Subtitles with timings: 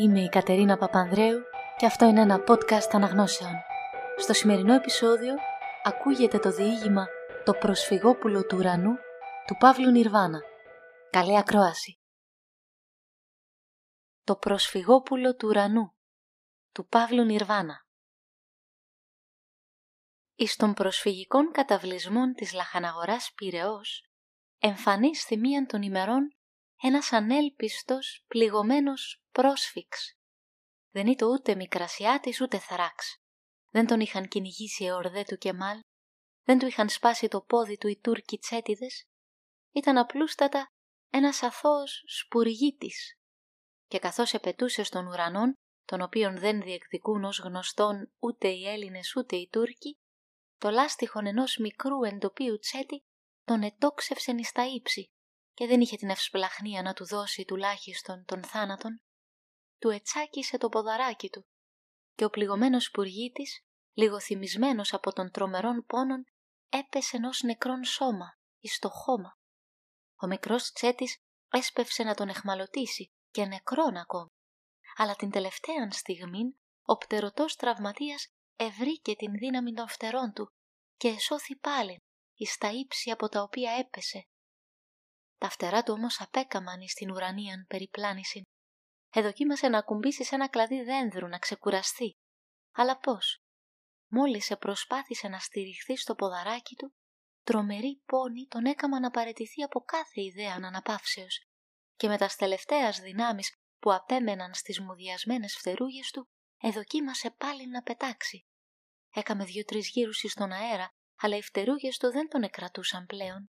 [0.00, 1.42] Είμαι η Κατερίνα Παπανδρέου
[1.76, 3.52] και αυτό είναι ένα podcast αναγνώσεων.
[4.16, 5.34] Στο σημερινό επεισόδιο
[5.82, 7.06] ακούγεται το διήγημα
[7.44, 8.94] «Το προσφυγόπουλο του ουρανού»
[9.46, 10.40] του Παύλου Νιρβάνα.
[11.10, 12.00] Καλή ακρόαση!
[14.24, 15.94] «Το προσφυγόπουλο του ουρανού»
[16.72, 17.86] του Παύλου Νιρβάνα.
[20.34, 24.04] Εις των προσφυγικών καταβλισμών της λαχαναγοράς Πυραιός
[24.58, 26.34] εμφανίστη μίαν των ημερών
[26.82, 30.14] ένας ανέλπιστος, πληγωμένος πρόσφυξ.
[30.90, 33.16] Δεν ήταν ούτε μικρασιάτης ούτε θράξ.
[33.70, 35.80] Δεν τον είχαν κυνηγήσει εορδέ του Κεμάλ,
[36.44, 39.04] δεν του είχαν σπάσει το πόδι του οι Τούρκοι τσέτιδες,
[39.72, 40.72] ήταν απλούστατα
[41.10, 43.18] ένας αθώος σπουργίτης.
[43.86, 45.54] Και καθώς επετούσε στον ουρανόν,
[45.84, 49.98] τον οποίον δεν διεκδικούν ως γνωστόν ούτε οι Έλληνες ούτε οι Τούρκοι,
[50.58, 53.04] το λάστιχον ενός μικρού εντοπίου τσέτη
[53.44, 55.10] τον ετόξευσεν εις τα ύψη
[55.60, 59.00] και δεν είχε την ευσπλαχνία να του δώσει τουλάχιστον τον θάνατον,
[59.78, 61.46] του ετσάκισε το ποδαράκι του
[62.14, 66.24] και ο πληγωμένος σπουργίτης, λίγο θυμισμένος από τον τρομερών πόνων,
[66.68, 69.38] έπεσε ενός νεκρόν σώμα, εις το χώμα.
[70.16, 71.18] Ο μικρός τσέτης
[71.48, 74.30] έσπευσε να τον εχμαλωτήσει και νεκρόν ακόμη,
[74.96, 80.52] αλλά την τελευταία στιγμή ο πτερωτός τραυματίας ευρήκε την δύναμη των φτερών του
[80.96, 82.02] και εσώθη πάλι
[82.34, 84.24] εις τα ύψη από τα οποία έπεσε
[85.40, 88.42] τα φτερά του όμως απέκαμαν εις την ουρανίαν περιπλάνησιν.
[89.10, 92.12] Εδοκίμασε να ακουμπήσει σε ένα κλαδί δένδρου να ξεκουραστεί.
[92.72, 93.42] Αλλά πώς;
[94.12, 96.94] Μόλις προσπάθησε να στηριχθεί στο ποδαράκι του,
[97.42, 101.44] τρομερή πόνη τον έκαμα να παρετηθεί από κάθε ιδέα αναπαύσεως
[101.96, 106.28] και με τας τελευταίας δυνάμεις που απέμεναν στις μουδιασμένες φτερούγες του,
[106.60, 108.46] εδοκίμασε πάλι να πετάξει.
[109.10, 110.88] Έκαμε δύο-τρεις γύρους στον αέρα,
[111.20, 113.50] αλλά οι φτερούγες του δεν τον εκρατούσαν πλέον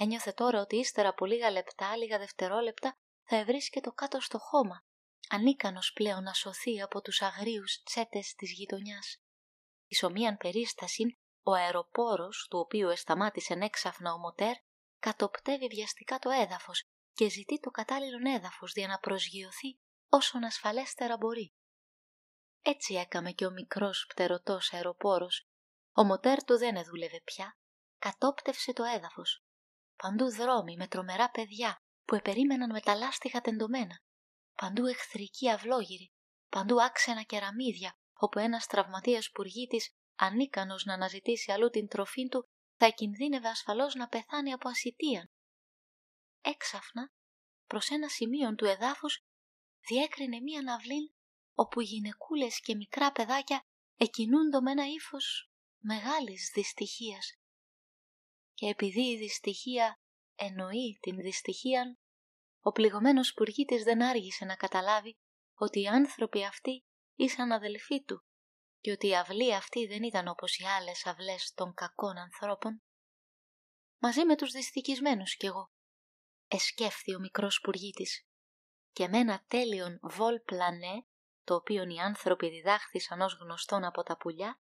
[0.00, 4.84] Ένιωθε τώρα ότι ύστερα από λίγα λεπτά, λίγα δευτερόλεπτα, θα ευρίσκεται κάτω στο χώμα,
[5.28, 9.16] ανίκανος πλέον να σωθεί από τους αγρίους τσέτες της γειτονιάς.
[9.86, 14.56] Εις ομοίαν περίσταση, ο αεροπόρος, του οποίου εσταμάτησε έξαφνα ο μοτέρ,
[14.98, 19.78] κατοπτεύει βιαστικά το έδαφος και ζητεί το κατάλληλο έδαφος για να προσγειωθεί
[20.08, 21.54] όσον ασφαλέστερα μπορεί.
[22.62, 25.48] Έτσι έκαμε και ο μικρός πτερωτός αεροπόρος.
[25.92, 27.58] Ο μοτέρ του δεν εδούλευε πια,
[27.98, 29.42] κατόπτευσε το έδαφος
[30.02, 34.00] Παντού δρόμοι με τρομερά παιδιά που επερίμεναν με τα λάστιχα τεντωμένα.
[34.54, 36.12] Παντού εχθρικοί αυλόγυροι.
[36.48, 42.88] Παντού άξενα κεραμίδια, όπου ένας τραυματίας πουργίτης, ανίκανος να αναζητήσει αλλού την τροφή του, θα
[42.88, 45.30] κινδύνευε ασφαλώς να πεθάνει από ασυτεία.
[46.40, 47.12] Έξαφνα,
[47.66, 49.20] προς ένα σημείο του εδάφους,
[49.88, 51.14] διέκρινε μία ναυλή
[51.54, 53.62] όπου γυναικούλες και μικρά παιδάκια
[53.96, 57.32] εκινούντο με ένα ύφος μεγάλης δυστυχίας
[58.58, 60.00] και επειδή η δυστυχία
[60.34, 61.98] εννοεί την δυστυχία,
[62.60, 65.18] ο πληγωμένος πουργίτης δεν άργησε να καταλάβει
[65.54, 68.24] ότι οι άνθρωποι αυτοί ήσαν αδελφοί του
[68.80, 72.82] και ότι η αυλή αυτή δεν ήταν όπως οι άλλες αυλές των κακών ανθρώπων.
[73.98, 75.70] Μαζί με τους δυστυχισμένους κι εγώ,
[76.48, 78.26] εσκέφθη ο μικρός πουργίτης
[78.92, 81.06] και με ένα τέλειον βολ πλανέ,
[81.44, 84.60] το οποίο οι άνθρωποι διδάχθησαν ως γνωστόν από τα πουλιά,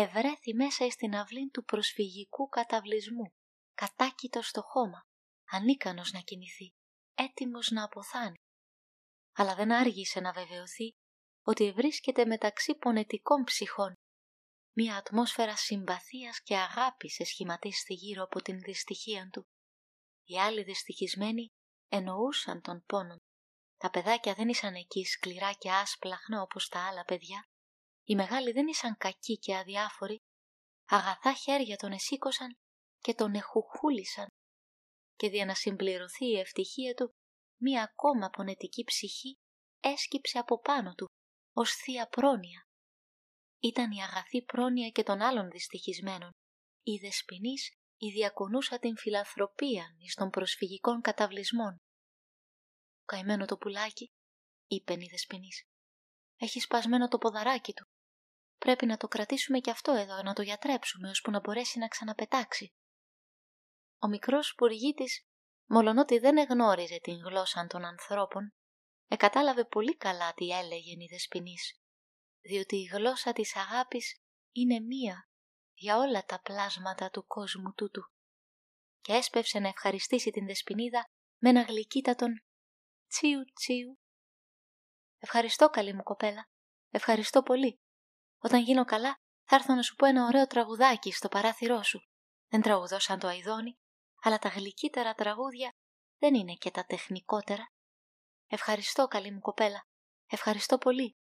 [0.00, 3.34] ευρέθη μέσα εις την αυλή του προσφυγικού καταβλισμού,
[3.74, 5.06] κατάκητος στο χώμα,
[5.50, 6.74] ανίκανος να κινηθεί,
[7.14, 8.36] έτοιμος να αποθάνει.
[9.34, 10.90] Αλλά δεν άργησε να βεβαιωθεί
[11.42, 13.94] ότι βρίσκεται μεταξύ πονετικών ψυχών.
[14.76, 19.46] Μια ατμόσφαιρα συμπαθίας και αγάπης εσχηματίστη γύρω από την δυστυχία του.
[20.24, 21.48] Οι άλλοι δυστυχισμένοι
[21.88, 23.16] εννοούσαν τον πόνο.
[23.76, 27.48] Τα παιδάκια δεν ήσαν εκεί σκληρά και άσπλαχνα όπως τα άλλα παιδιά,
[28.08, 30.18] οι μεγάλοι δεν ήσαν κακοί και αδιάφοροι,
[30.88, 32.56] αγαθά χέρια τον εσήκωσαν
[32.98, 34.26] και τον εχουχούλησαν
[35.16, 37.10] και για να συμπληρωθεί η ευτυχία του,
[37.62, 39.36] μία ακόμα πονετική ψυχή
[39.80, 41.06] έσκυψε από πάνω του,
[41.52, 42.68] ως θεία πρόνοια.
[43.58, 46.30] Ήταν η αγαθή πρόνοια και των άλλων δυστυχισμένων.
[46.82, 51.76] Η δεσποινής η διακονούσα την φιλανθρωπία εις των προσφυγικών καταβλισμών.
[53.04, 54.06] «Καημένο το πουλάκι»,
[54.66, 55.64] είπε η δεσποινής.
[56.36, 57.86] «Έχεις σπασμένο το ποδαράκι του.
[58.66, 62.74] Πρέπει να το κρατήσουμε και αυτό εδώ, να το γιατρέψουμε, ώσπου να μπορέσει να ξαναπετάξει.
[63.98, 65.26] Ο μικρός σπουργίτης,
[65.66, 68.54] μολονότι δεν εγνώριζε την γλώσσα των ανθρώπων,
[69.08, 71.80] εκατάλαβε πολύ καλά τι έλεγε η δεσποινής,
[72.40, 74.20] διότι η γλώσσα της αγάπης
[74.52, 75.28] είναι μία
[75.74, 78.02] για όλα τα πλάσματα του κόσμου τούτου.
[79.00, 82.42] Και έσπευσε να ευχαριστήσει την δεσποινίδα με ένα γλυκύτατον
[83.08, 83.98] τσίου τσίου.
[85.18, 86.48] Ευχαριστώ καλή μου κοπέλα,
[86.90, 87.80] ευχαριστώ πολύ.
[88.46, 89.14] Όταν γίνω καλά,
[89.44, 92.00] θα έρθω να σου πω ένα ωραίο τραγουδάκι στο παράθυρό σου.
[92.48, 93.78] Δεν τραγουδώ σαν το αιδόνι,
[94.22, 95.72] αλλά τα γλυκύτερα τραγούδια
[96.18, 97.72] δεν είναι και τα τεχνικότερα.
[98.46, 99.86] Ευχαριστώ, καλή μου κοπέλα.
[100.26, 101.16] Ευχαριστώ πολύ.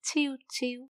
[0.00, 0.92] Τσίου τσίου.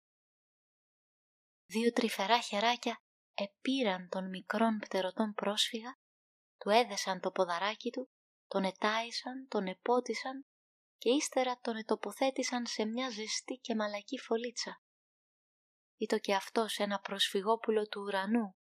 [1.65, 3.01] Δύο τρυφερά χεράκια
[3.33, 5.97] επήραν τον μικρόν πτερωτόν πρόσφυγα,
[6.57, 8.09] του έδεσαν το ποδαράκι του,
[8.47, 10.45] τον ετάισαν, τον επότισαν
[10.97, 14.81] και ύστερα τον ετοποθέτησαν σε μια ζεστή και μαλακή φωλίτσα.
[15.97, 18.55] Ήτο και αυτός ένα προσφυγόπουλο του ουρανού,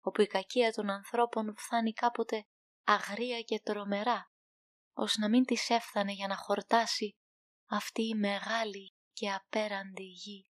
[0.00, 2.46] όπου η κακία των ανθρώπων φθάνει κάποτε
[2.84, 4.30] αγρία και τρομερά,
[4.92, 7.16] ως να μην της έφθανε για να χορτάσει
[7.70, 10.44] αυτή η μεγάλη και απέραντη γη.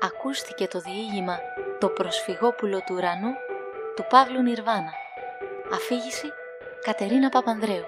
[0.00, 1.38] Ακούστηκε το διήγημα
[1.80, 3.32] «Το προσφυγόπουλο του ουρανού»
[3.96, 4.92] του Παύλου Νιρβάνα.
[5.72, 6.28] Αφήγηση
[6.80, 7.84] Κατερίνα Παπανδρέου.